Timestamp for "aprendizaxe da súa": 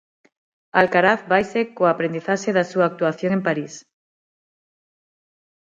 1.93-2.85